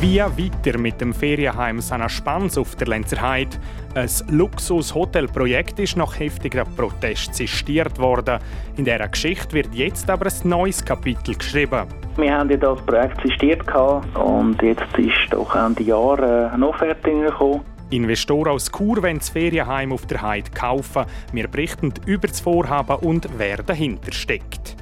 [0.00, 3.58] Wie weiter mit dem Ferienheim Sana Spans auf der Lenzer Heide?
[3.94, 8.38] Ein Luxus-Hotelprojekt ist nach heftiger Protest sistiert worden.
[8.78, 11.86] In dieser Geschichte wird jetzt aber ein neues Kapitel geschrieben.
[12.16, 13.62] Wir haben ja das Projekt sistiert
[14.14, 17.60] und jetzt ist doch Ende Jahr eine Offerte gekommen.
[17.90, 21.04] Investoren aus Chur wollen das Ferienheim auf der Heide kaufen.
[21.34, 24.76] Wir berichten über das Vorhaben und wer dahinter steckt.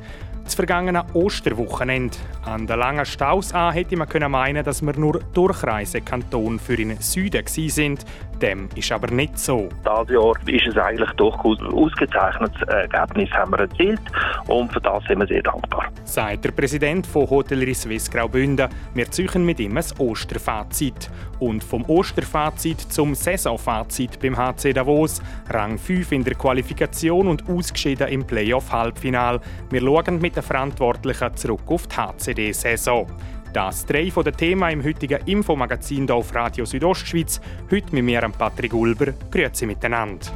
[0.49, 2.17] Das vergangene Osterwochenende.
[2.47, 6.97] An der langen Staus an hätte man können meinen, dass wir nur Durchreisekanton für den
[7.03, 8.07] Süden sind.
[8.41, 9.69] Dem ist aber nicht so.
[9.85, 14.01] Dieses Jahr ist es eigentlich durchaus ein ausgezeichnetes Ergebnis haben wir erzielt
[14.47, 15.85] und für das sind wir sehr dankbar.
[16.05, 18.71] Sagt der Präsident von Hotellerie Swiss Graubünden.
[18.95, 21.11] Wir ziehen mit ihm ein Osterfazit.
[21.41, 25.23] Und vom Osterfazit zum Saisonfazit beim HC Davos.
[25.51, 29.41] Rang 5 in der Qualifikation und ausgeschieden im Playoff-Halbfinal.
[29.71, 33.07] Wir schauen mit den Verantwortlichen zurück auf die HCD-Saison.
[33.53, 37.41] Das drei von den Themen im heutigen Infomagazin hier auf Radio Südostschweiz.
[37.71, 39.13] Heute mit mir, Patrick Ulber.
[39.31, 40.27] Grüezi miteinander.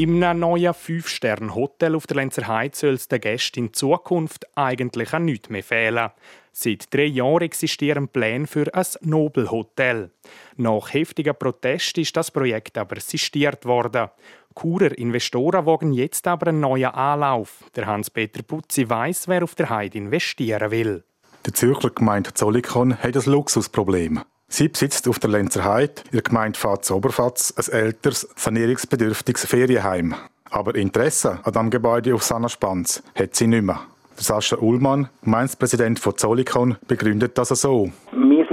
[0.00, 5.24] Im neuen 5-Sterne-Hotel auf der Lenzer Heide soll es den Gästen in Zukunft eigentlich an
[5.24, 6.10] nichts mehr fehlen.
[6.52, 10.12] Seit drei Jahren existieren Pläne für ein Nobelhotel.
[10.56, 14.06] Nach heftigen Protesten ist das Projekt aber sistiert worden.
[14.54, 17.64] Churer Investoren wagen jetzt aber einen neuen Anlauf.
[17.74, 21.02] Der Hans-Peter Putzi weiß, wer auf der Heide investieren will.
[21.44, 24.20] Die Zürcher Gemeinde Zollikon hat ein Luxusproblem.
[24.48, 30.14] Sie besitzt auf der Lenzer Heide, in Gemeinde Fatz-Oberfatz, ein älteres, sanierungsbedürftiges Ferienheim.
[30.50, 33.80] Aber Interesse an diesem Gebäude auf Sanaspans hat sie nicht mehr.
[34.16, 37.92] Sascha Ullmann, Gemeindepräsident von Zollikon, begründet das so.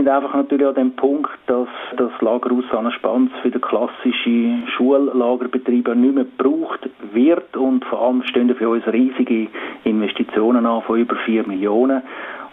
[0.05, 1.67] Sind einfach natürlich an dem Punkt, dass
[1.97, 8.55] das Lagerhaus Sanaspans für den klassischen Schullagerbetrieb nicht mehr gebraucht wird und vor allem stehen
[8.55, 9.47] für uns riesige
[9.83, 12.03] Investitionen an von über 4 Millionen.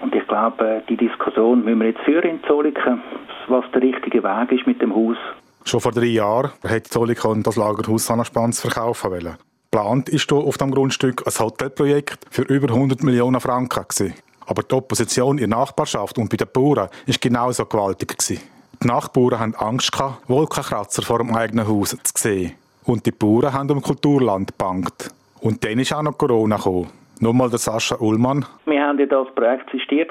[0.00, 3.02] Und ich glaube, die Diskussion müssen wir jetzt führen in Zolliken,
[3.48, 5.18] was der richtige Weg ist mit dem Haus.
[5.66, 9.36] Schon vor drei Jahren hat Zollikon das Lagerhaus Sanaspans verkaufen wollen.
[9.70, 14.14] Geplant ist auf dem Grundstück ein Hotelprojekt für über 100 Millionen Franken.
[14.46, 18.18] Aber die Opposition in der Nachbarschaft und bei den Bauern war genauso gewaltig.
[18.18, 18.40] Gewesen.
[18.82, 19.92] Die Nachbarn hatten Angst,
[20.26, 22.52] Wolkenkratzer vor dem eigenen Haus zu sehen.
[22.84, 25.10] Und die Bauern haben um Kulturland gebankt.
[25.40, 26.88] Und dann ist auch noch Corona gekommen.
[27.20, 28.44] Nochmal der Sascha Ullmann.
[28.66, 30.10] Wir haben ja das Projekt sistiert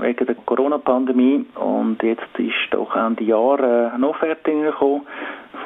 [0.00, 5.02] wegen der Corona-Pandemie und jetzt ist doch Ende Jahr äh, eine Offerte gekommen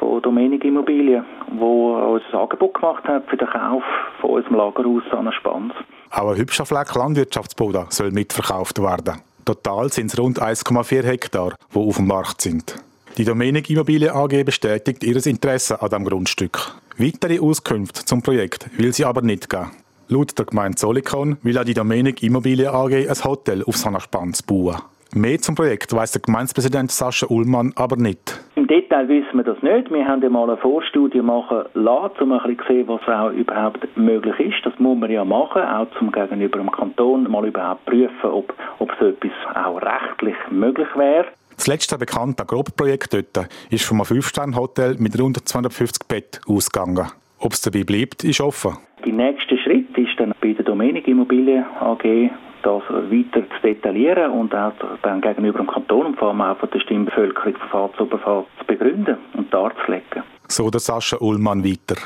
[0.03, 1.23] von Domenik Immobilien,
[1.57, 3.83] wo uns ein Angebot gemacht hat für den Kauf
[4.19, 5.73] von unserem Lagerhaus an Spans.
[6.11, 9.21] Auch ein hübscher Fleck Landwirtschaftsboden soll mitverkauft werden.
[9.45, 12.75] Total sind es rund 1,4 Hektar, die auf dem Markt sind.
[13.17, 16.73] Die Domenik Immobilien AG bestätigt ihr Interesse an diesem Grundstück.
[16.97, 19.71] Weitere Auskünfte zum Projekt will sie aber nicht geben.
[20.09, 24.77] Laut der Gemeinde Solikon will auch die Domenik Immobilien AG ein Hotel auf Sanaspans bauen.
[25.15, 28.43] Mehr zum Projekt weiss der Gemeindepräsident Sascha Ullmann aber nicht.
[28.55, 29.91] Im Detail wissen wir das nicht.
[29.91, 33.29] Wir haben ja mal eine Vorstudie machen lassen, um ein bisschen zu sehen, was auch
[33.29, 34.65] überhaupt möglich ist.
[34.65, 38.91] Das muss man ja machen, auch zum gegenüber dem Kanton mal überhaupt prüfen, ob, ob
[38.99, 41.27] so etwas auch rechtlich möglich wäre.
[41.57, 47.05] Das letzte bekannte Grobprojekt dort ist vom 5-Sterne-Hotel mit rund 250 Betten ausgegangen.
[47.37, 48.77] Ob es dabei bleibt, ist offen.
[49.05, 52.31] Der nächste Schritt ist dann bei der Domenik Immobilien AG
[52.63, 56.69] das weiter zu detaillieren und auch dann gegenüber dem Kanton und vor allem auch von
[56.71, 60.23] der Stimmbevölkerung Fall zu Fall zu begründen und darzulegen.
[60.47, 61.99] So der Sascha Ullmann weiter.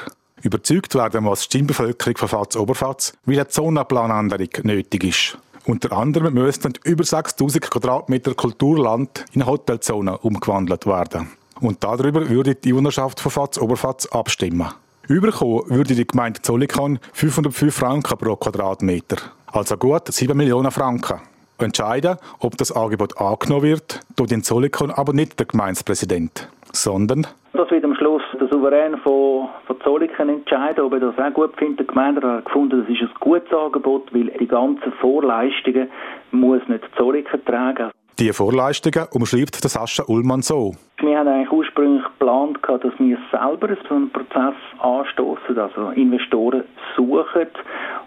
[0.43, 5.37] Überzeugt werden muss die Stimmbevölkerung von Fatz Oberfatz, weil eine Zonenplanänderung nötig ist.
[5.65, 11.27] Unter anderem müssten über 6000 Quadratmeter Kulturland in eine Hotelzone umgewandelt werden.
[11.59, 14.67] Und darüber würde die Einwohnerschaft von Fatz Oberfatz abstimmen.
[15.07, 19.17] Überkommen würde die Gemeinde Zollikon 505 Franken pro Quadratmeter,
[19.51, 21.21] also gut 7 Millionen Franken.
[21.59, 27.27] Entscheiden, ob das Angebot angenommen wird, tut in Zollikon aber nicht der Gemeindepräsident, sondern
[27.57, 31.55] das wird am Schluss der Souverän von, von Zolliken entscheiden, ob er das auch gut
[31.57, 31.79] findet.
[31.79, 35.89] Der Gemeinderat hat gefunden, das ist ein gutes Angebot, weil die ganzen Vorleistungen
[36.31, 37.89] muss nicht Zolliken tragen.
[38.19, 40.75] Die Vorleistungen umschreibt der Sascha Ullmann so.
[40.99, 46.63] Wir haben eigentlich ursprünglich geplant, dass wir selber so einen Prozess anstoßen, also Investoren
[46.95, 47.47] suchen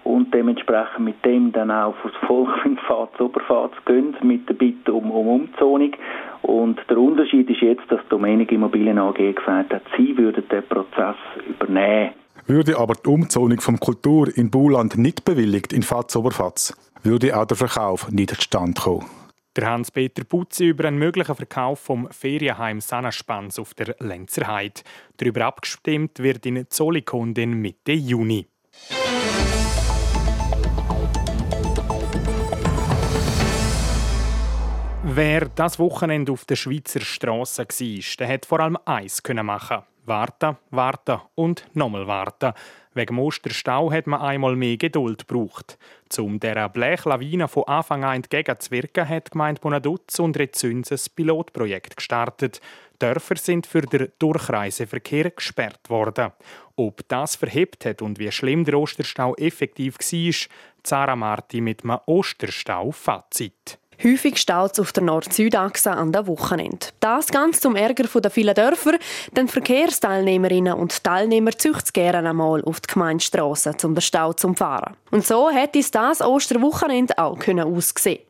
[0.05, 4.93] und dementsprechend mit dem dann auch aufs Volk in Fahrt, Oberfahrt gehen, mit der Bitte
[4.93, 5.93] um, um Umzonung.
[6.43, 11.17] Und der Unterschied ist jetzt, dass Domenik Immobilien AG gesagt hat, sie würden den Prozess
[11.49, 12.13] übernehmen.
[12.47, 17.45] Würde aber die Umzonung vom Kultur in Buland nicht bewilligt in Fatz Oberfatz, würde auch
[17.45, 19.07] der Verkauf nicht zustande kommen.
[19.57, 24.83] Der Hans-Peter Putzi über einen möglichen Verkauf vom Ferienheim Sanaspans auf der Lenzerheide.
[25.17, 28.47] Darüber abgestimmt wird in Zolikondin Mitte Juni.
[35.13, 39.83] Wer das Wochenende auf der Schweizer Straße war, der hat vor allem eins machen.
[40.05, 42.53] Warten, warten und nochmal warten.
[42.95, 45.79] Wegen Osterstau hat man einmal mehr Geduld gebraucht.
[46.17, 51.97] Um dieser Blechlawine von Anfang an entgegenzuwirken, hat die Gemeinde Bonaduz und Rezüns ein Pilotprojekt
[51.97, 52.61] gestartet.
[53.01, 56.31] Dörfer sind für den Durchreiseverkehr gesperrt worden.
[56.77, 60.49] Ob das verhebt hat und wie schlimm der Osterstau effektiv war,
[60.85, 63.80] Zara Marti mit einem Osterstau-Fazit.
[64.03, 66.87] Häufig staut es auf der Nord-Süd-Achse an der Wochenende.
[67.01, 68.93] Das ganz zum Ärger der vielen Dörfer,
[69.37, 74.97] denn Verkehrsteilnehmerinnen und Teilnehmer züchten gerne einmal auf die Gemeindestrasse, um den Stau zu fahren.
[75.11, 78.21] Und so hätte es das Osterwochenende auch können aussehen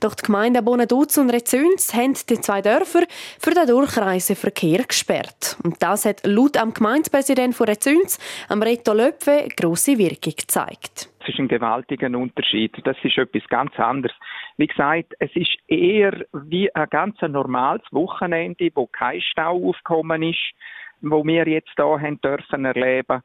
[0.00, 3.02] Doch die Gemeinden Bonaduz und Rezüns haben die zwei Dörfer
[3.38, 5.56] für den Durchreiseverkehr gesperrt.
[5.62, 8.18] Und das hat laut am Gemeindepräsidenten von Rezüns,
[8.48, 11.08] am Reto Löpfe, grosse Wirkung gezeigt.
[11.22, 12.74] Es ist ein gewaltiger Unterschied.
[12.84, 14.16] Das ist etwas ganz anderes.
[14.60, 20.52] Wie gesagt, es ist eher wie ein ganz normales Wochenende, wo kein Stau aufgekommen ist,
[21.00, 23.22] wo wir jetzt hier haben dürfen erleben.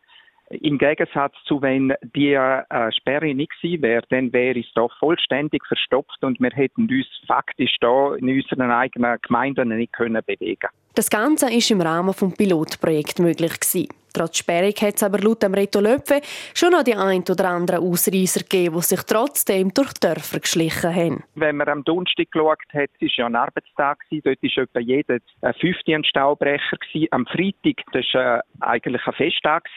[0.49, 5.65] Im Gegensatz zu, wenn die äh, Sperre nicht gewesen wäre, dann wäre es hier vollständig
[5.67, 11.09] verstopft und wir hätten uns faktisch hier in unseren eigenen Gemeinden nicht können bewegen Das
[11.09, 13.89] Ganze ist im Rahmen des Pilotprojekts möglich gewesen.
[14.15, 16.21] Trotz Sperrung hat es aber laut dem Reto Löpfe
[16.53, 20.95] schon noch die ein oder anderen Ausreißer gegeben, die sich trotzdem durch die Dörfer geschlichen
[20.95, 21.23] haben.
[21.35, 25.17] Wenn man am Donnerstag geschaut hat, es war ja ein Arbeitstag, dort war etwa jeder
[25.59, 26.77] fünfte ein Staubrecher.
[27.12, 29.67] Am Freitag, das war äh, eigentlich ein Festtag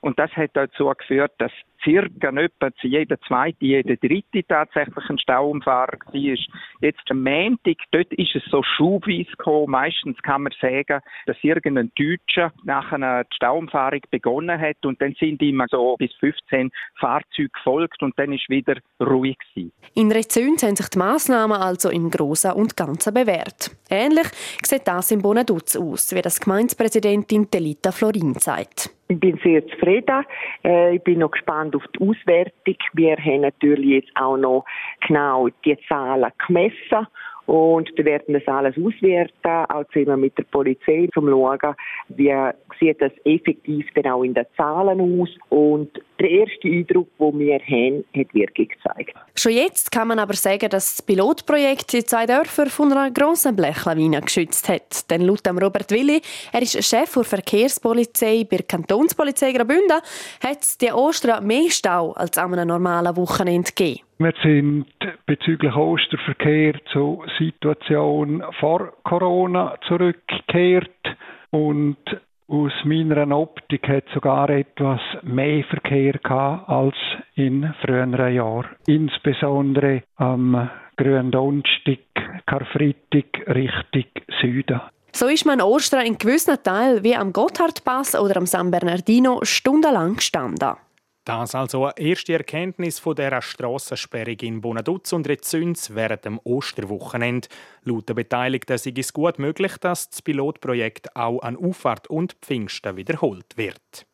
[0.00, 1.50] und das hat dazu geführt, dass
[1.84, 6.36] circa etwa jeder zweite, jeder dritte tatsächlich ein Stauumfahrer war.
[6.80, 9.70] Jetzt am Montag, dort ist es so schubweise gekommen.
[9.70, 15.42] Meistens kann man sagen, dass irgendein Deutscher nach einer Stauumfahrung begonnen hat und dann sind
[15.42, 19.72] immer so bis 15 Fahrzeuge gefolgt und dann ist wieder ruhig gewesen.
[19.94, 23.77] In Rezüns haben sich die Massnahmen also im Großen und Ganzen bewährt.
[23.90, 24.26] Ähnlich
[24.62, 28.90] sieht das in Bonaduz aus, wie das Gemeindepräsidentin Delita Florin sagt.
[29.08, 30.24] Ich bin sehr zufrieden.
[30.62, 32.76] Äh, ich bin noch gespannt auf die Auswertung.
[32.92, 34.66] Wir haben natürlich jetzt auch noch
[35.06, 37.06] genau die Zahlen gemessen
[37.48, 41.74] und wir werden das alles auswerten, auch zusammen mit der Polizei, um zu schauen,
[42.08, 42.34] wie
[42.78, 45.30] sieht das effektiv dann auch in den Zahlen aus.
[45.48, 45.88] Und
[46.20, 49.14] der erste Eindruck, den wir haben, hat Wirkung gezeigt.
[49.34, 53.56] Schon jetzt kann man aber sagen, dass das Pilotprojekt die zwei Dörfer von einer grossen
[53.56, 55.10] Blechlawine geschützt hat.
[55.10, 56.20] Denn laut Robert Willi,
[56.52, 60.02] er ist Chef der Verkehrspolizei bei der Kantonspolizei Graubünden,
[60.44, 64.07] hat es die Ostern mehr Stau als an einem normalen Wochenende gegeben.
[64.20, 64.86] Wir sind
[65.26, 70.90] bezüglich Osterverkehr zur Situation vor Corona zurückgekehrt
[71.50, 71.98] und
[72.48, 76.96] aus meiner Optik hat sogar etwas mehr Verkehr gehabt als
[77.36, 78.70] in früheren Jahren.
[78.88, 82.00] Insbesondere am Gründonnerstag,
[82.44, 84.10] Karfreitag Richtung
[84.40, 84.80] Süden.
[85.12, 90.16] So ist man Ostern in gewissen Teilen wie am Gotthardpass oder am San Bernardino stundenlang
[90.16, 90.74] gestanden.
[91.28, 97.48] Das also eine erste Erkenntnis von dieser Strassensperrung in Bonaduz und Rezüns während dem Osterwochenende.
[97.82, 102.96] Laut den Beteiligten ist es gut möglich, dass das Pilotprojekt auch an Auffahrt und Pfingsten
[102.96, 104.06] wiederholt wird.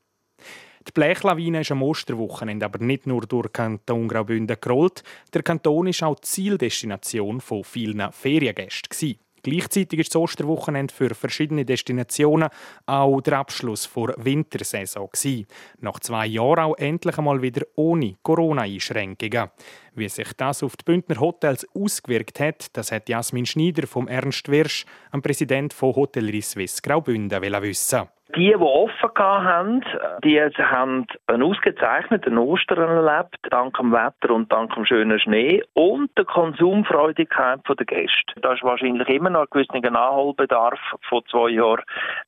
[0.88, 5.04] Die Blechlawine ist am Osterwochenende aber nicht nur durch Kanton Graubünden gerollt.
[5.32, 9.20] Der Kanton war auch Zieldestination von vielen Feriengästen.
[9.44, 12.48] Gleichzeitig ist das Osterwochenende für verschiedene Destinationen
[12.86, 15.08] auch der Abschluss der Wintersaison.
[15.12, 15.46] Gewesen.
[15.80, 19.50] Nach zwei Jahren auch endlich einmal wieder ohne Corona-Einschränkungen.
[19.94, 24.50] Wie sich das auf die Bündner Hotels ausgewirkt hat, das hat Jasmin Schneider vom Ernst
[24.50, 28.08] Wirsch, am Präsident von Hotellerie Suisse Graubünden, wissen.
[28.34, 29.84] Die, die offen haben,
[30.24, 36.10] die haben einen ausgezeichneten Ostern erlebt, dank dem Wetter und dank dem schönen Schnee und
[36.16, 38.40] der Konsumfreudigkeit der Gäste.
[38.40, 40.78] Da ist wahrscheinlich immer noch ein gewisser Nachholbedarf
[41.08, 41.82] von zwei Jahren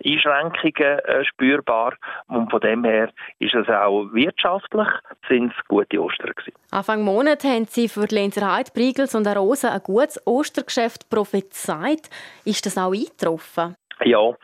[0.05, 1.95] Einschränkungen äh, spürbar
[2.29, 4.89] und von dem her ist es auch wirtschaftlich
[5.29, 6.57] sind es gute Ostern gewesen.
[6.71, 9.37] Anfang Monat haben Sie für die Lenzer Heide, Briegels und ein
[9.83, 12.11] gutes Ostergeschäft prophezeit.
[12.45, 13.77] Ist das auch eingetroffen?
[14.05, 14.35] Ja,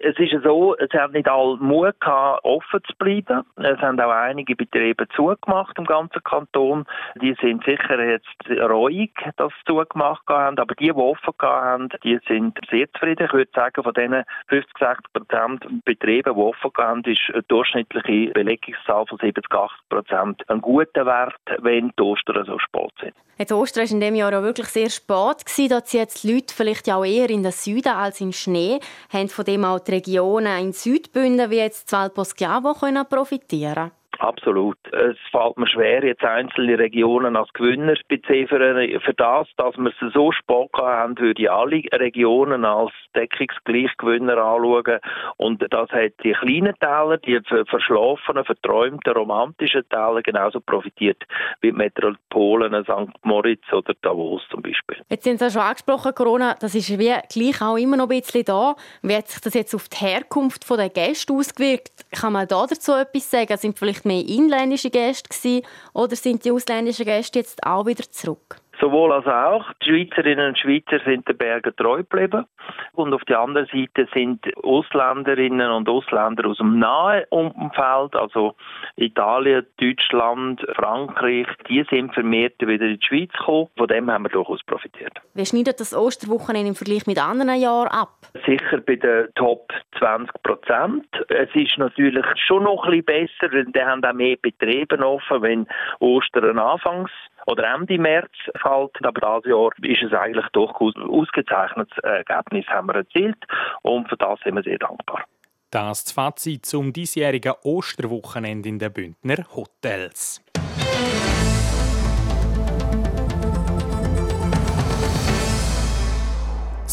[0.00, 3.42] Es ist so, es haben nicht alle Mut gehabt, offen zu bleiben.
[3.56, 6.84] Es haben auch einige Betriebe zugemacht im ganzen Kanton.
[7.20, 12.18] Die sind sicher jetzt reuig, dass sie zugemacht haben, aber die, die offen haben, die
[12.26, 13.26] sind sehr zufrieden.
[13.26, 18.32] Ich würde sagen, von diesen 50, 60 Prozent Betrieben, die offen haben, ist eine durchschnittliche
[18.32, 23.14] Belegungszahl von 70, 80 Prozent ein guter Wert, wenn die Ostern so spät sind.
[23.36, 25.44] Jetzt Ostern war in diesem Jahr auch wirklich sehr spät.
[25.44, 25.68] Gewesen.
[25.68, 28.78] Da jetzt die Leute vielleicht ja auch eher in den Süden als in Schnee.
[29.12, 32.74] Haben von dem auch die Regionen in Südbünden wie jetzt Valposchiavo
[33.08, 34.03] profitieren können?
[34.18, 34.78] Absolut.
[34.92, 39.00] Es fällt mir schwer, jetzt einzelne Regionen als Gewinner zu beziffern.
[39.00, 45.00] Für das, dass wir es so spät haben, würde ich alle Regionen als Deckungsgleichgewinner anschauen.
[45.36, 51.22] Und das hat die kleinen Täler, die verschlafenen, verträumten, romantischen Täler genauso profitiert
[51.60, 53.24] wie die Metropolen St.
[53.24, 54.98] Moritz oder Davos zum Beispiel.
[55.08, 58.44] Jetzt sind Sie schon angesprochen, Corona, das ist wie gleich auch immer noch ein bisschen
[58.44, 58.76] da.
[59.02, 62.04] Wie hat sich das jetzt auf die Herkunft der Gäste ausgewirkt?
[62.12, 63.56] Kann man da dazu etwas sagen?
[63.56, 68.60] Sind vielleicht mehr inländische Gäste gewesen, oder sind die ausländischen Gäste jetzt auch wieder zurück?
[68.84, 69.64] Sowohl als auch.
[69.82, 72.44] Die Schweizerinnen und Schweizer sind den Bergen treu geblieben.
[72.92, 78.54] Und auf der anderen Seite sind Ausländerinnen und Ausländer aus dem nahen Umfeld, also
[78.96, 83.68] Italien, Deutschland, Frankreich, die sind vermehrt wieder in die Schweiz gekommen.
[83.78, 85.14] Von dem haben wir durchaus profitiert.
[85.32, 88.10] Wie schneidet das Osterwochenende im Vergleich mit anderen Jahren ab?
[88.44, 91.06] Sicher bei den Top 20 Prozent.
[91.28, 95.40] Es ist natürlich schon noch ein bisschen besser, denn die haben auch mehr Betriebe offen,
[95.40, 95.66] wenn
[96.00, 97.10] Ostern anfangs
[97.46, 99.04] oder Ende März fällt.
[99.04, 103.38] Aber dieses Jahr ist es eigentlich durchaus ein ausgezeichnetes Ergebnis haben wir erzielt
[103.82, 105.24] und für das sind wir sehr dankbar.
[105.70, 110.40] Das Fazit zum diesjährigen Osterwochenende in den Bündner Hotels.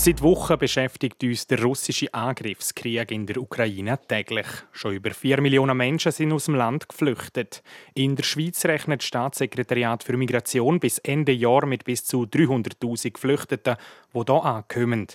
[0.04, 4.48] Seit Wochen beschäftigt uns der russische Angriffskrieg in der Ukraine täglich.
[4.72, 7.62] Schon über vier Millionen Menschen sind aus dem Land geflüchtet.
[7.94, 13.12] In der Schweiz rechnet das Staatssekretariat für Migration bis Ende Jahr mit bis zu 300.000
[13.12, 13.78] Geflüchteten,
[14.16, 15.06] die hier ankommen.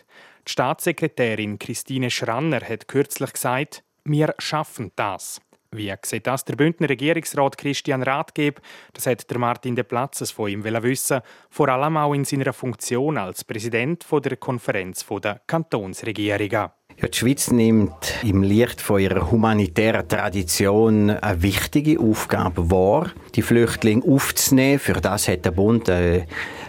[0.47, 5.41] Die Staatssekretärin Christine Schranner hat kürzlich gesagt, wir schaffen das.
[5.73, 8.61] Wie sieht das der Bündner Regierungsrat Christian Rathgeb?
[8.93, 11.21] Das hat der Martin de Platzes von ihm wissen,
[11.51, 16.71] vor allem auch in seiner Funktion als Präsident der Konferenz der Kantonsregierungen.
[16.99, 23.43] Ja, die Schweiz nimmt im Licht von ihrer humanitären Tradition eine wichtige Aufgabe wahr, die
[23.43, 24.79] Flüchtlinge aufzunehmen.
[24.79, 26.25] Für das hat der Bund einen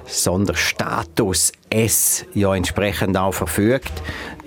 [0.07, 3.91] Sonderstatus S ja entsprechend auch verfügt.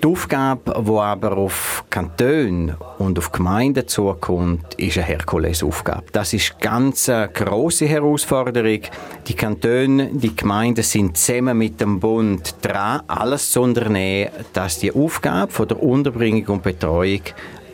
[0.03, 6.05] Die Aufgabe, die aber auf Kantone und auf Gemeinden zukommt, ist eine Herkulesaufgabe.
[6.11, 8.81] Das ist ganz eine grosse Herausforderung.
[9.27, 14.91] Die Kantone, die Gemeinden sind zusammen mit dem Bund dran, alles zu unternehmen, dass die
[14.91, 17.21] Aufgabe von der Unterbringung und Betreuung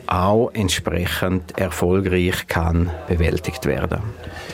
[0.08, 4.02] auch entsprechend erfolgreich kann bewältigt werden.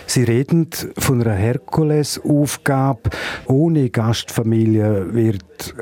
[0.05, 3.10] Sie reden von einer Herkulesaufgabe.
[3.45, 5.74] Ohne Gastfamilie wird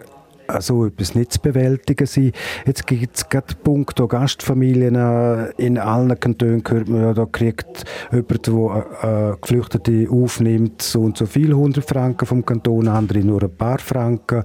[0.59, 2.31] so etwas nicht zu bewältigen sein.
[2.65, 7.83] Jetzt gibt es gerade Punkte Gastfamilien äh, in allen Kantonen hört man ja, da kriegt
[8.11, 13.43] jemand, der äh, Geflüchtete aufnimmt, so und so viel 100 Franken vom Kanton, andere nur
[13.43, 14.43] ein paar Franken.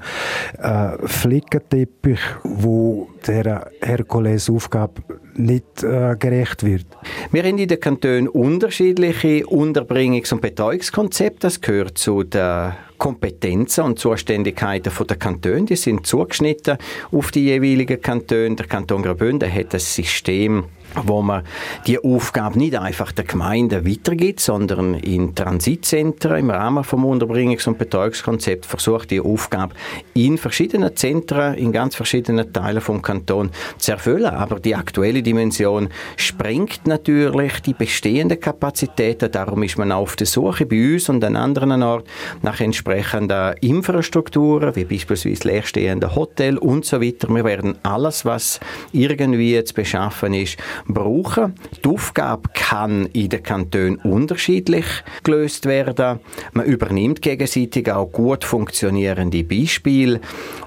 [0.58, 5.02] Äh, Flickenteppich, wo der Herkulesaufgabe
[5.34, 6.86] nicht äh, gerecht wird.
[7.30, 11.40] Wir haben in den Kantonen unterschiedliche Unterbringungs- und Betreuungskonzepte.
[11.40, 15.64] Das gehört zu den Kompetenzen und Zuständigkeiten der Kantone.
[15.64, 16.78] Die sind zugeschnitten
[17.12, 18.56] auf die jeweiligen Kantone.
[18.56, 20.64] Der Kanton Graubünden hat ein System
[21.04, 21.42] wo man
[21.86, 27.78] die Aufgabe nicht einfach der Gemeinde weitergibt, sondern in Transitzentren im Rahmen vom Unterbringungs- und
[27.78, 29.74] Betreuungskonzept versucht, die Aufgabe
[30.14, 34.26] in verschiedenen Zentren, in ganz verschiedenen Teilen vom Kanton zu erfüllen.
[34.26, 39.30] Aber die aktuelle Dimension sprengt natürlich die bestehenden Kapazitäten.
[39.30, 42.08] Darum ist man auf der Suche bei uns und an anderen Orten
[42.42, 47.28] nach entsprechenden Infrastrukturen, wie beispielsweise leerstehende Hotel und so weiter.
[47.28, 48.60] Wir werden alles, was
[48.92, 50.56] irgendwie zu beschaffen ist,
[50.88, 51.54] brauchen.
[51.84, 54.86] Die Aufgabe kann in den Kantonen unterschiedlich
[55.22, 56.20] gelöst werden.
[56.52, 60.20] Man übernimmt gegenseitig auch gut funktionierende Beispiele.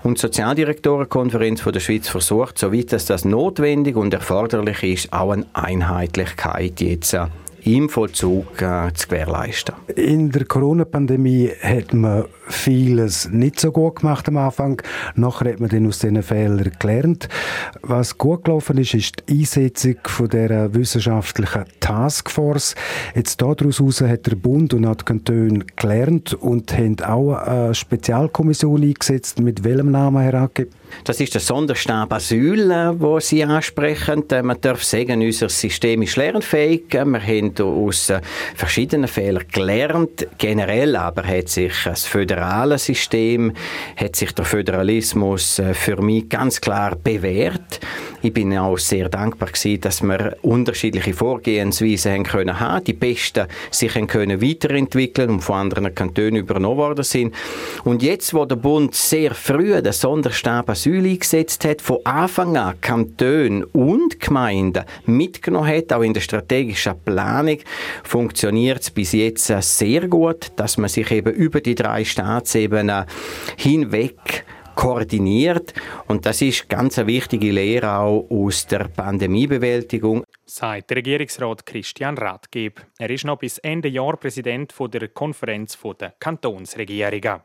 [0.03, 6.81] Und die Sozialdirektorenkonferenz der Schweiz versucht, soweit das notwendig und erforderlich ist, auch eine Einheitlichkeit
[6.81, 7.15] jetzt
[7.63, 9.75] im Vollzug äh, zu gewährleisten.
[9.95, 14.81] In der Corona-Pandemie hat man vieles nicht so gut gemacht am Anfang.
[15.15, 17.29] Nachher hat man dann aus diesen Fehlern gelernt.
[17.81, 22.75] Was gut gelaufen ist, ist die Einsetzung von der wissenschaftlichen Taskforce.
[23.15, 27.75] Jetzt daraus heraus hat der Bund und auch die Kantone gelernt und haben auch eine
[27.75, 29.39] Spezialkommission eingesetzt.
[29.39, 30.67] Mit welchem Namen, Herr Hacke?
[31.03, 34.29] Das ist der Sonderstab Asyl, äh, wo Sie ansprechen.
[34.31, 36.83] Äh, man darf sagen, unser System ist lernfähig.
[36.91, 38.21] Wir haben aus äh,
[38.55, 40.27] verschiedenen Fehlern gelernt.
[40.37, 43.53] Generell aber hat sich das föderale System,
[43.95, 47.79] hat sich der Föderalismus für mich ganz klar bewährt.
[48.21, 52.83] Ich bin auch sehr dankbar gewesen, dass wir unterschiedliche Vorgehensweisen haben können haben.
[52.83, 57.33] Die Besten sich haben können weiterentwickeln und von anderen Kantonen übernommen worden sind.
[57.85, 62.79] Und jetzt, wo der Bund sehr früh den Sonderstab Asyl eingesetzt hat, von Anfang an
[62.81, 67.59] Kantone und Gemeinden mitgenommen hat, auch in der strategischen Planung,
[68.03, 73.05] funktioniert es bis jetzt sehr gut, dass man sich eben über die drei Staatsebenen
[73.57, 74.45] hinweg
[74.79, 75.73] koordiniert.
[76.07, 80.23] Und das ist ganz eine wichtige Lehre auch aus der Pandemiebewältigung.
[80.45, 82.79] Sagt Regierungsrat Christian Rathgeb.
[82.97, 87.41] Er ist noch bis Ende Jahr Präsident der Konferenz der Kantonsregierungen.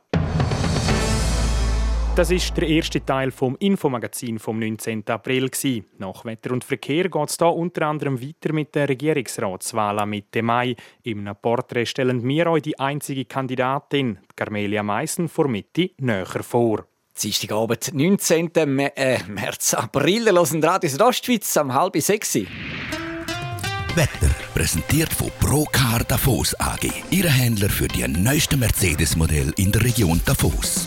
[2.16, 5.02] Das ist der erste Teil vom Infomagazin vom 19.
[5.08, 5.50] April.
[5.98, 10.40] Nach Wetter und Verkehr geht es hier unter anderem weiter mit der Regierungsratswahl am Mitte
[10.40, 10.76] Mai.
[11.02, 16.86] Im Porträt stellen wir euch die einzige Kandidatin, Carmelia Meissen, vor Mitte näher vor.
[17.20, 18.50] Dienstagabend, 19.
[18.54, 22.36] äh, März, April, hören Radio Südostschweiz am halb sechs.
[22.36, 30.20] Wetter präsentiert von Procar Davos AG, Ihre Händler für die neuesten Mercedes-Modell in der Region
[30.24, 30.86] Davos.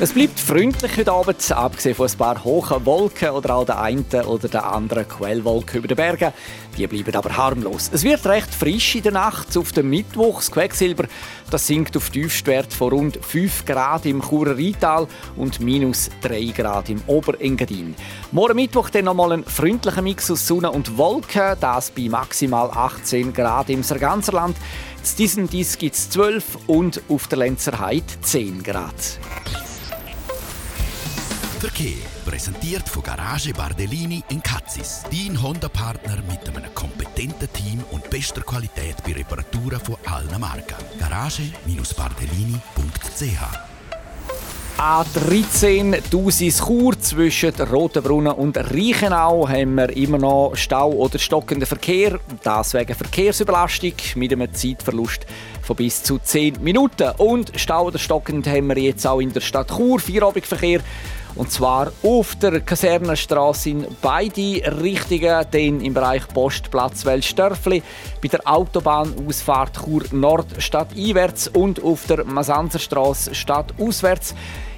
[0.00, 4.04] Es bleibt freundlich heute Abend, abgesehen von ein paar hohen Wolken oder auch der einen
[4.28, 6.32] oder der anderen Quellwolke über den Bergen.
[6.76, 7.90] Die bleiben aber harmlos.
[7.92, 9.56] Es wird recht frisch in der Nacht.
[9.56, 11.06] Auf dem Mittwoch das Quecksilber
[11.50, 16.90] das sinkt auf Tiefstwert von rund 5 Grad im Churer Rheintal und minus 3 Grad
[16.90, 17.96] im Oberengadin.
[18.30, 23.32] Morgen Mittwoch dann nochmal ein freundlicher Mix aus Sonne und Wolken, das bei maximal 18
[23.32, 24.56] Grad im Sarganserland.
[24.56, 29.18] In diesem Dies gibt es 12 und auf der Lenzer Heide 10 Grad.
[31.60, 35.02] Verkehr präsentiert von Garage Bardellini in Katzis.
[35.10, 40.76] Dein Honda-Partner mit einem kompetenten Team und bester Qualität bei Reparaturen von allen Marken.
[41.00, 43.68] Garage-bardellini.ch
[44.78, 52.20] A13 Dusis Chur zwischen Rotenbrunnen und Reichenau haben wir immer noch Stau oder stockenden Verkehr.
[52.44, 55.26] Das wegen Verkehrsüberlastung mit einem Zeitverlust
[55.62, 57.10] von bis zu 10 Minuten.
[57.16, 60.82] Und Stau oder stockend haben wir jetzt auch in der Stadt Chur Feierabendverkehr
[61.34, 67.82] und zwar auf der Kasernenstraße in beide Richtungen, den im Bereich Postplatz Welsdörfli,
[68.22, 74.34] bei der Autobahnausfahrt Chur Nord statt einwärts und auf der Masanzerstraße statt auswärts.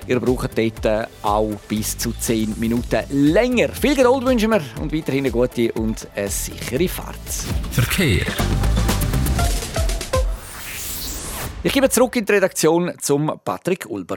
[0.06, 3.68] Ihr braucht dort auch bis zu 10 Minuten länger.
[3.68, 7.16] Viel Geduld wünschen wir und weiterhin eine gute und eine sichere Fahrt.
[7.70, 8.26] Verkehr.
[11.62, 14.16] Ich gebe zurück in die Redaktion zum Patrick Ulber.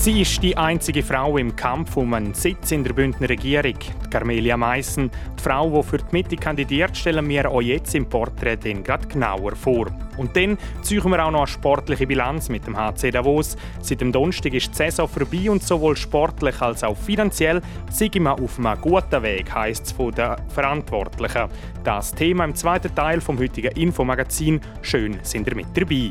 [0.00, 3.74] Sie ist die einzige Frau im Kampf um einen Sitz in der Bündner Regierung.
[4.10, 8.56] Carmelia Meissen, die Frau, die für die Mitte kandidiert, stellen wir euch jetzt im Porträt
[8.56, 9.88] den gerade genauer vor.
[10.16, 13.58] Und dann ziehen wir auch noch eine sportliche Bilanz mit dem HC Davos.
[13.82, 17.60] Seit dem Donnerstag ist die Saison vorbei und sowohl sportlich als auch finanziell
[17.90, 21.50] sind wir auf einem guten Weg, heisst es von den Verantwortlichen.
[21.84, 24.62] Das Thema im zweiten Teil vom heutigen Infomagazin.
[24.80, 26.10] Schön sind ihr mit dabei.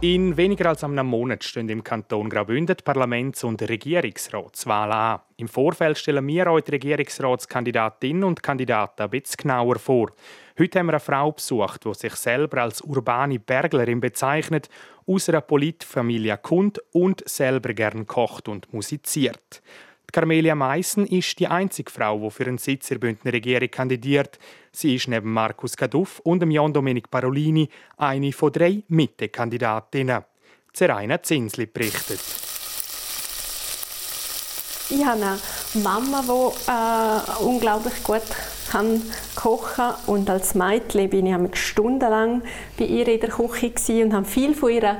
[0.00, 5.20] In weniger als einem Monat stehen im Kanton Graubünden Parlaments- und Regierungsratswahlen an.
[5.38, 10.12] Im Vorfeld stellen wir euch die Regierungsratskandidatinnen und Kandidaten ein bisschen genauer vor.
[10.56, 14.68] Heute haben wir eine Frau besucht, die sich selber als urbane Berglerin bezeichnet,
[15.04, 19.62] aus einer Politfamilie kommt und selber gern kocht und musiziert.
[20.10, 24.38] Carmelia Meissen ist die einzige Frau, die für einen Sitz der Bündner Regierung kandidiert.
[24.72, 27.68] Sie ist neben Markus Kaduff und Jan Domenic Parolini
[27.98, 30.24] eine von drei Mitte-Kandidatinnen.
[30.72, 32.20] Zeraina Zinsli berichtet.
[34.90, 35.38] Ich habe eine
[35.82, 38.22] Mama, die äh, unglaublich gut
[38.70, 39.02] kann
[39.34, 42.42] kochen und als Mädchen bin ich stundenlang
[42.78, 44.96] bei ihr in der Küche und habe viel von ihr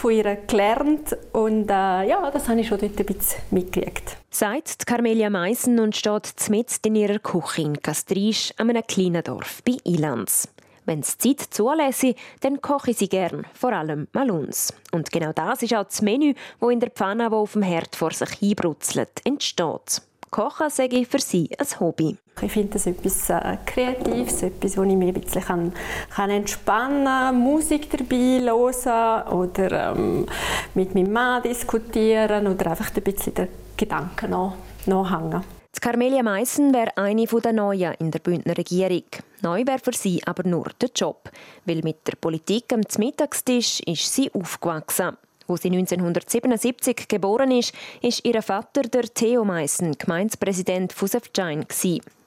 [0.00, 4.16] von ihr gelernt und äh, ja, das habe ich schon dort ein bisschen mitgekriegt.
[4.30, 9.76] Sagt Carmelia Meissen und steht mitten in ihrer Küche in Kastrisch, einem kleinen Dorf bei
[9.84, 10.48] Ilanz.
[10.86, 14.72] Wenn es Zeit zulässt, dann koche ich sie gern, vor allem Maluns.
[14.90, 17.94] Und genau das ist auch das Menü, wo in der Pfanne, wo auf dem Herd
[17.94, 20.00] vor sich hinbrutzelt, entsteht.
[20.30, 22.16] Kochen sei für sie ein Hobby.
[22.40, 25.72] Ich finde das etwas äh, Kreatives, etwas, wo ich mich ein bisschen kann,
[26.14, 30.26] kann entspannen kann, Musik dabei hören oder ähm,
[30.74, 34.54] mit meinem Mann diskutieren oder einfach ein bisschen den Gedanken noch,
[34.86, 35.42] nachhängen.
[35.74, 39.04] Die Carmelia Meissen wäre eine der Neuen in der Bündner Regierung.
[39.42, 41.30] Neu wäre für sie aber nur der Job,
[41.64, 45.16] weil mit der Politik am Mittagstisch ist sie aufgewachsen.
[45.50, 51.66] Wo sie 1977 geboren ist, ist ihr Vater der Theo Meissen Gemeindepräsident von Sefjain.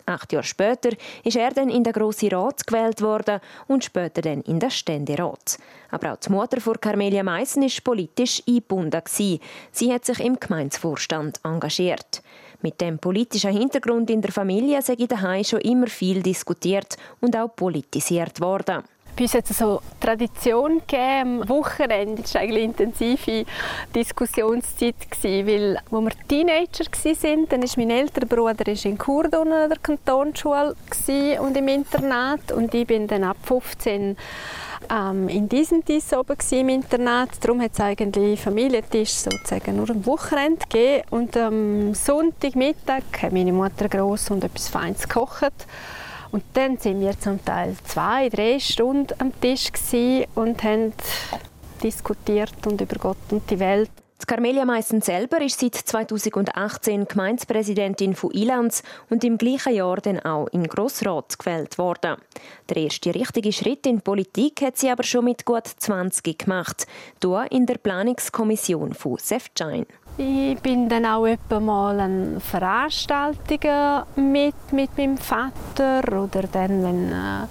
[0.05, 0.89] Acht Jahre später
[1.23, 5.57] ist er dann in den Grossen Rat gewählt worden und später dann in den Ständerat.
[5.89, 9.03] Aber auch die Mutter von Carmelia Meissen ist politisch eingebunden.
[9.07, 9.39] Sie
[9.93, 12.21] hat sich im Gemeindevorstand engagiert.
[12.61, 17.55] Mit dem politischen Hintergrund in der Familie sei daheim schon immer viel diskutiert und auch
[17.55, 18.83] politisiert worden.
[19.15, 21.41] Bei uns hat es so Tradition gegeben.
[21.43, 23.45] Am Wochenende war eigentlich intensive
[23.93, 24.95] Diskussionszeit.
[25.21, 30.75] Weil, als wir Teenager waren, dann ist mein älterer Bruder in Kurdun an der Kantonsschule
[31.39, 32.51] und im Internat.
[32.51, 34.17] Und ich bin dann ab 15
[34.89, 37.29] ähm, in diesem Tisch oben im Internat.
[37.41, 41.03] Darum hat es eigentlich Familientisch sozusagen nur am Wochenende gegeben.
[41.11, 45.53] Und am Sonntagmittag hat meine Mutter gross und etwas Feines gekocht.
[46.33, 49.69] Und dann sind wir zum Teil zwei, drei Stunden am Tisch
[50.33, 50.91] und haben
[51.83, 53.91] diskutiert und über Gott und die Welt.
[54.19, 60.21] Die Carmelia Meissen selber ist seit 2018 Gemeindepräsidentin von Ilanz und im gleichen Jahr dann
[60.21, 62.15] auch in Grossrat gewählt worden.
[62.67, 66.87] Der erste richtige Schritt in die Politik hat sie aber schon mit gut 20 gemacht,
[67.21, 69.85] hier in der Planungskommission von Sefjain.
[70.15, 77.11] Ich bin dann auch etwa mal an Veranstaltungen mit, mit meinem Vater oder dann, wenn,
[77.11, 77.47] äh,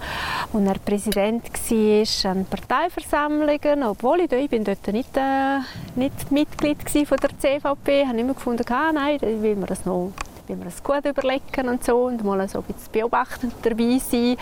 [0.53, 3.83] wenn er Präsident war, an Parteiversammlungen.
[3.83, 5.59] Obwohl ich, ich bin dort nicht, äh,
[5.97, 10.13] nicht Mitglied von der CVP, habe immer gefunden, ah, nein, da will man das noch
[10.47, 14.37] will man das gut überlegen und so und mal so ein bisschen beobachtend dabei sein.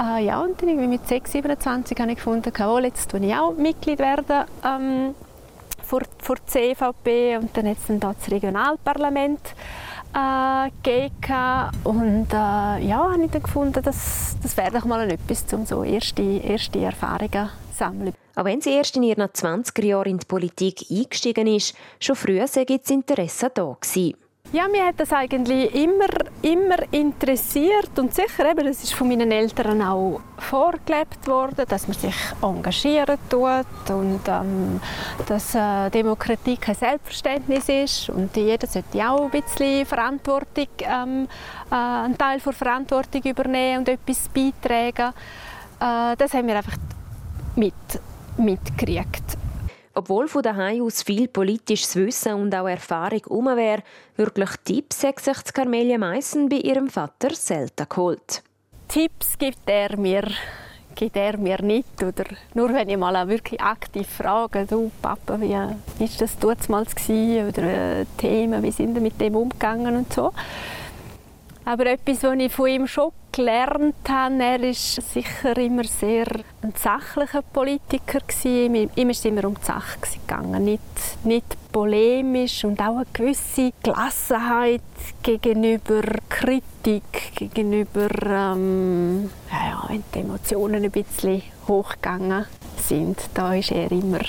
[0.00, 3.54] Äh, ja, und dann mit 6, 27 habe ich gefunden, oh, jetzt will ich auch
[3.56, 4.46] Mitglied werden.
[4.64, 5.14] Ähm,
[5.86, 9.40] vor, vor CVP und dann es dann das Regionalparlament
[10.14, 11.70] äh, gegeben.
[11.84, 15.82] Und äh, ja, habe ich dann gefunden, das, das wäre doch mal etwas, um so
[15.84, 18.14] erste, erste Erfahrungen zu sammeln.
[18.34, 22.44] Auch wenn sie erst in ihren 20er Jahren in die Politik eingestiegen ist, schon früh
[22.46, 24.14] sei das Interesse da gewesen.
[24.52, 26.06] Ja, mir hat das eigentlich immer,
[26.40, 31.96] immer interessiert und sicher eben, das ist von meinen Eltern auch vorgelebt worden, dass man
[31.96, 34.80] sich engagieren tut und ähm,
[35.26, 41.28] dass äh, Demokratie kein Selbstverständnis ist und jeder sollte auch ein bisschen Verantwortung, ähm,
[41.70, 45.12] äh, einen Teil der Verantwortung übernehmen und etwas beitragen.
[45.80, 46.76] Äh, das haben wir einfach
[47.56, 47.74] mit,
[48.36, 49.36] mitgekriegt.
[49.98, 53.82] Obwohl von daheim aus viel politisches Wissen und auch Erfahrung herum wäre,
[54.16, 58.42] wirklich Tipps hat sich Carmelia Meissen bei ihrem Vater selten geholt.
[58.88, 60.28] Tipps gibt er mir
[60.94, 62.02] gibt er mir nicht.
[62.02, 65.76] Oder nur wenn ich mal wirklich aktiv frage, du Papa, wie war
[66.18, 70.32] das damals Oder äh, Themen, wie sind wir mit dem umgegangen und so.
[71.64, 76.26] Aber etwas, was ich von ihm schon gelernt habe, er ist sicher immer sehr
[76.62, 78.90] ein sachlicher Politiker gewesen.
[78.96, 80.80] Ihm ist immer um die Sache gegangen, nicht,
[81.22, 84.80] nicht polemisch und auch eine gewisse Gelassenheit
[85.22, 92.46] gegenüber Kritik, gegenüber, ähm, ja, wenn die Emotionen ein bisschen hochgegangen
[92.78, 94.20] sind, da ist er immer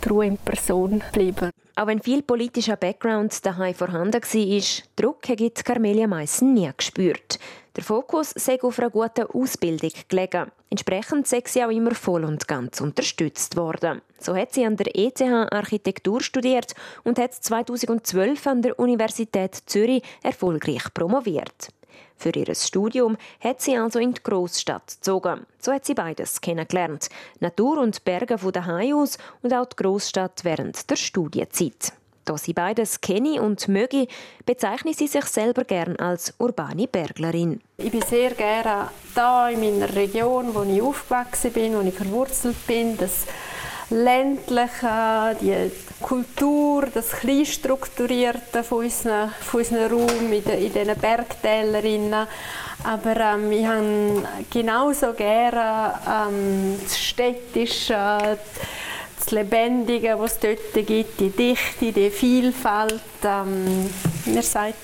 [0.00, 1.50] true in Person geblieben.
[1.74, 7.38] Auch wenn viel politischer Background daheim vorhanden war, Druck hat Carmelia Meissen nie gespürt.
[7.76, 10.50] Der Fokus sei auf einer guten Ausbildung gelegen.
[10.70, 14.00] Entsprechend sei sie auch immer voll und ganz unterstützt worden.
[14.18, 20.02] So hat sie an der ETH Architektur studiert und hat 2012 an der Universität Zürich
[20.22, 21.68] erfolgreich promoviert.
[22.16, 25.44] Für ihr Studium hat sie also in die Großstadt gezogen.
[25.58, 27.10] So hat sie beides kennengelernt.
[27.40, 31.92] Natur und Berge von daheim aus und auch die Großstadt während der Studienzeit.
[32.26, 34.08] Da sie beides kenne und möge,
[34.44, 37.60] bezeichnet sie sich selber gern als urbane Berglerin.
[37.78, 42.66] Ich bin sehr gerne da in meiner Region, wo ich aufgewachsen bin, wo ich verwurzelt
[42.66, 42.98] bin.
[42.98, 43.26] Das
[43.90, 45.70] ländliche, die
[46.02, 52.26] Kultur, das Kleinstrukturierte von unserem, von unserem Raum in, in diesen Bergtälern.
[52.82, 58.36] Aber ähm, ich habe genauso gerne ähm, das Städtische,
[59.26, 63.02] das Lebendige, was es dort gibt, die Dichte, die Vielfalt.
[63.24, 63.90] Ähm,
[64.24, 64.76] mir sagt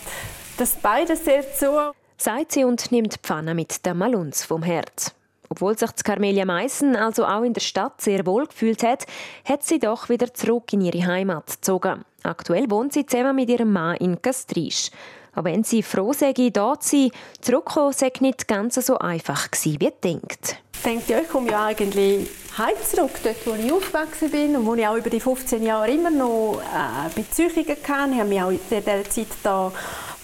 [0.57, 1.93] das beides sehr zu.
[2.17, 5.15] Sagt sie und nimmt Pfanne mit der Malunz vom Herz.
[5.49, 9.07] Obwohl sich Carmelia Meissen also auch in der Stadt sehr wohl gefühlt hat,
[9.45, 12.05] hat sie doch wieder zurück in ihre Heimat gezogen.
[12.23, 14.91] Aktuell wohnt sie zusammen mit ihrem Mann in Castrisch.
[15.35, 19.81] Auch wenn sie froh sei, da zu sein, zurückkommen sei nicht ganz so einfach gewesen,
[19.81, 20.57] wie denkt.
[20.75, 24.67] Ich denke, ja, ich komme ja eigentlich heim zurück, dort wo ich aufgewachsen bin und
[24.67, 28.13] wo ich auch über die 15 Jahre immer noch äh, Beziehungen hatte.
[28.13, 29.73] Ich habe mich auch in dieser Zeit da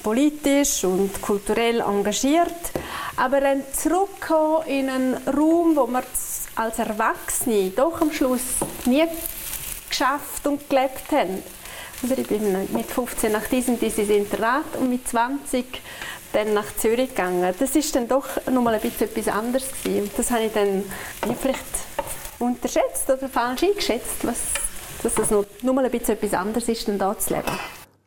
[0.03, 2.73] politisch und kulturell engagiert.
[3.17, 6.03] Aber dann zurückkommen in einen Raum, wo man
[6.55, 8.43] als Erwachsene doch am Schluss
[8.85, 9.05] nie
[9.89, 11.43] geschafft und gelebt haben.
[12.03, 15.65] Also ich bin mit 15 nach diesem dieses Internat und mit 20
[16.33, 17.55] dann nach Zürich gegangen.
[17.59, 20.11] Das ist dann doch nochmal ein bisschen etwas anderes gewesen.
[20.17, 20.85] Das habe ich dann
[21.41, 21.88] vielleicht
[22.39, 24.39] unterschätzt oder falsch eingeschätzt, was,
[25.03, 27.51] dass das noch, nochmal ein bisschen etwas anderes ist, dann da zu leben.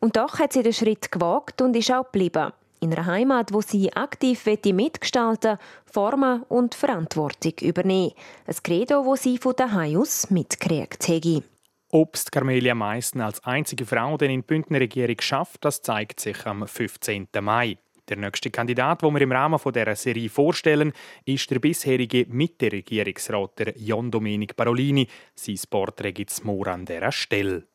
[0.00, 2.52] Und doch hat sie den Schritt gewagt und ist auch geblieben.
[2.80, 8.12] In einer Heimat, wo sie aktiv mitgestalten formen und Verantwortung übernehmen.
[8.46, 11.44] Ein Credo, wo sie von daheim aus mitgekriegt hat.
[11.92, 16.46] Obst Carmelia Meissen als einzige Frau den in die Bündner Regierung schafft, das zeigt sich
[16.46, 17.28] am 15.
[17.40, 17.78] Mai.
[18.08, 20.92] Der nächste Kandidat, den wir im Rahmen dieser Serie vorstellen,
[21.24, 25.06] ist der bisherige Mitte-Regierungsrat John Domenic Parolini.
[25.36, 27.68] Sein Porträt gibt es morgen an dieser Stelle.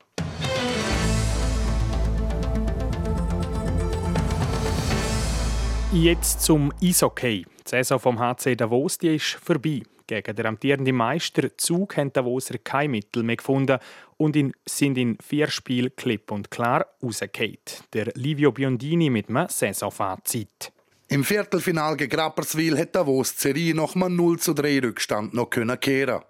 [5.93, 7.45] Jetzt zum Eishockey.
[7.45, 9.81] Die Saison vom HC Davos die ist vorbei.
[10.07, 13.77] Gegen den amtierenden Meister Zug haben Davoser kein Mittel mehr gefunden
[14.17, 17.57] und in, sind in vier Spielen klipp und klar rausgefallen.
[17.93, 20.71] Der Livio Biondini mit einem Saisonfazit.
[21.09, 25.49] Im Viertelfinal gegen Rapperswil hat Davos die Serie noch mal 0 zu 3 Rückstand noch
[25.49, 26.21] können kehren.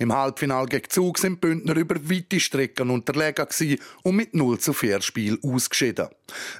[0.00, 3.46] Im Halbfinal gegen Zug sind die Bündner über weite Strecken unterlegen
[4.02, 6.08] und mit 0 zu 4 Spiel ausgeschieden.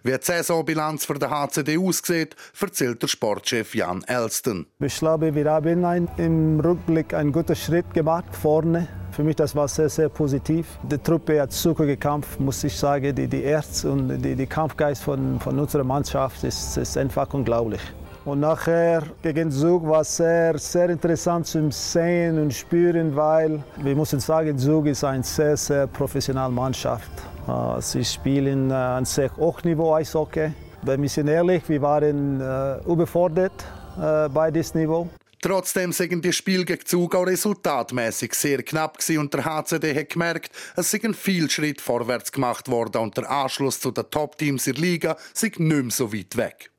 [0.04, 4.66] Wie die Saisonbilanz für den HCD aussieht, erzählt der Sportchef Jan Elston.
[4.78, 9.68] Ich glaube, wir haben im Rückblick einen guten Schritt gemacht vorne für mich das war
[9.68, 10.66] sehr, sehr positiv.
[10.82, 13.14] Die Truppe hat super gekämpft, muss ich sagen.
[13.14, 17.80] Die, die Erz und die, die Kampfgeist von, von unserer Mannschaft ist, ist einfach unglaublich.
[18.24, 23.94] Und nachher gegen Zug war es sehr, sehr interessant zu sehen und spüren, weil wir
[23.94, 27.12] müssen sagen, Zug ist eine sehr, sehr professionelle Mannschaft.
[27.46, 30.52] Äh, sie spielen äh, ein sehr hohes Niveau Eishockey.
[30.82, 33.64] Wir sind ehrlich, wir waren äh, überfordert
[33.96, 35.08] bei diesem Niveau.
[35.44, 40.08] Trotzdem sind die Spiele gegen Zug auch resultatmäßig sehr knapp gewesen und der HCD hat
[40.08, 44.72] gemerkt, es sind viel Schritt vorwärts gemacht worden und der Anschluss zu den Top-Teams in
[44.72, 46.70] der Liga sind nicht mehr so weit weg.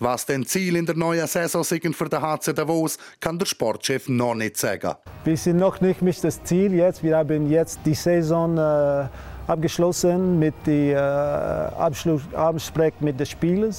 [0.00, 4.06] Was denn Ziel in der neuen Saison sind für den HC Davos, kann der Sportchef
[4.10, 4.96] noch nicht sagen.
[5.24, 7.02] Wir sind noch nicht mit das Ziel jetzt.
[7.02, 9.08] Wir haben jetzt die Saison äh,
[9.46, 12.20] abgeschlossen mit dem äh, Abschluss,
[13.00, 13.74] mit den Spielern.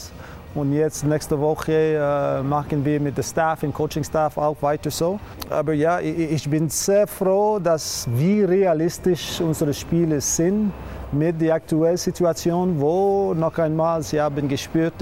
[0.53, 5.17] Und jetzt nächste Woche äh, machen wir mit dem Staff, dem Coaching-Staff auch weiter so.
[5.49, 10.73] Aber ja, ich, ich, bin sehr froh, dass wir realistisch unsere Spiele sind
[11.13, 14.93] mit der aktuellen Situation, wo noch einmal, Sie haben gespürt,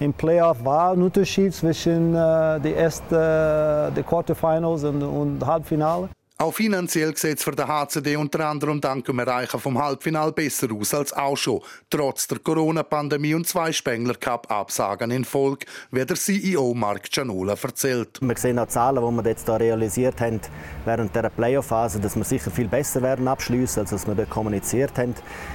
[0.00, 6.08] im Playoff war ein Unterschied zwischen äh, den ersten, äh, die Quarterfinals und, und Halbfinale.
[6.36, 10.66] Auch finanziell sieht es für den HCD unter anderem dank dem Erreichen vom Halbfinal besser
[10.72, 16.74] aus als auch schon, trotz der Corona-Pandemie und zwei Spengler-Cup-Absagen in Folge, wie der CEO
[16.74, 18.18] Mark Gianola erzählt.
[18.20, 20.40] Wir sehen auch Zahlen, die wir jetzt hier realisiert haben
[20.84, 25.14] während der Playoff-Phase, dass wir sicher viel besser werden abschließen, als wir dort kommuniziert haben.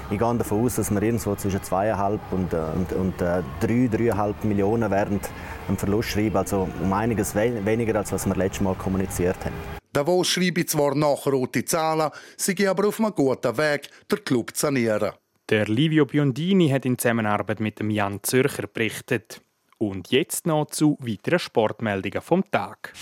[0.09, 3.97] Ich gehe davon aus, dass wir irgendwo zwischen 2,5 und, äh, und, und äh, 3,
[3.97, 5.29] 3,5 Millionen während
[5.67, 9.78] einen Verlust schreiben, also um einiges weniger, als was wir letztes Mal kommuniziert haben.
[9.91, 14.67] Davos schreibe zwar nach rote Zahlen, sei aber auf einem guten Weg, den Club zu
[14.67, 15.13] sanieren.
[15.49, 19.41] Der Livio Biondini hat in Zusammenarbeit mit dem Jan Zürcher berichtet.
[19.80, 22.93] Und jetzt noch zu weiteren Sportmeldungen vom Tag.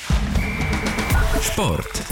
[1.42, 2.06] Sport.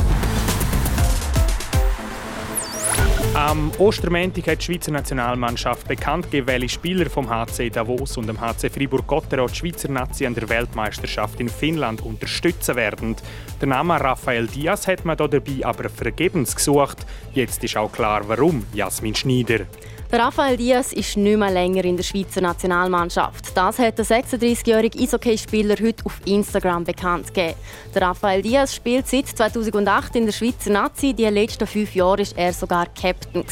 [3.46, 8.42] Am Ostermäntig hat die Schweizer Nationalmannschaft bekannt gegeben, welche Spieler vom HC Davos und dem
[8.42, 13.16] HC Fribourg-Gotteron die Schweizer Nazi an der Weltmeisterschaft in Finnland unterstützen werden.
[13.62, 17.06] Der Name Rafael Diaz hat man dabei aber vergebens gesucht.
[17.36, 18.66] Jetzt ist auch klar, warum.
[18.74, 19.68] Jasmin Schneider.
[20.12, 23.58] Der Rafael Diaz ist nicht mehr länger in der Schweizer Nationalmannschaft.
[23.58, 27.56] Das hat der 36-jährige Eishockeyspieler heute auf Instagram bekannt gegeben.
[27.94, 31.14] Der Rafael Diaz spielt seit 2008 in der Schweizer Nazi.
[31.14, 33.44] Die letzten fünf Jahre war er sogar Captain.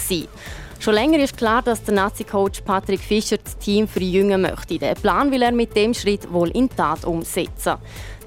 [0.79, 4.77] Schon länger ist klar, dass der Nazi-Coach Patrick Fischer das Team Jungen möchte.
[4.77, 7.75] Den Plan will er mit dem Schritt wohl in Tat umsetzen.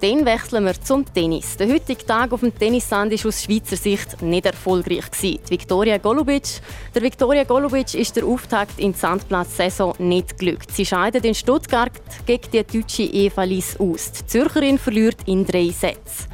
[0.00, 1.56] Dann wechseln wir zum Tennis.
[1.56, 5.04] Der heutige Tag auf dem Tennissand war aus Schweizer Sicht nicht erfolgreich.
[5.22, 6.60] Die Viktoria Golubic.
[6.94, 10.70] Der Viktoria Golubic ist der Auftakt in die Sandplatz-Saison nicht glückt.
[10.70, 11.92] Sie scheidet in Stuttgart
[12.26, 14.12] gegen die deutsche Eva Liss aus.
[14.12, 16.26] Die Zürcherin verliert in drei Sätzen.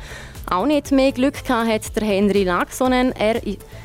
[0.51, 3.13] auch nicht mehr Glück gehabt hat der Henry Laaksonen.
[3.13, 3.41] Er,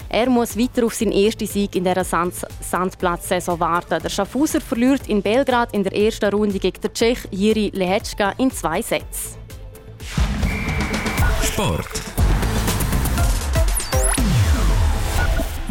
[0.10, 4.02] er muss weiter auf seinen ersten Sieg in dieser Sand Sandplatzsaison warten.
[4.02, 8.52] Der Schaffhauser verliert in Belgrad in der ersten Runde gegen den Tschech Jiri Lehečka in
[8.52, 9.47] zwei Sätzen.
[11.58, 11.90] Sport.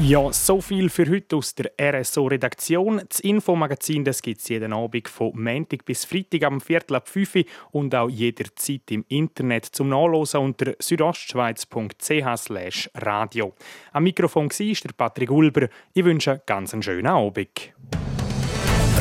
[0.03, 3.03] Ja, so viel für heute aus der RSO-Redaktion.
[3.09, 7.45] Das Infomagazin gibt es jeden Abend von Montag bis Freitag am Viertel ab 5 Uhr
[7.71, 13.55] und auch jederzeit im Internet zum Nachlesen unter südostschweiz.ch radio.
[13.93, 15.69] Am Mikrofon war der Patrick Ulber.
[15.95, 17.73] Ich wünsche einen ganz schönen Abend.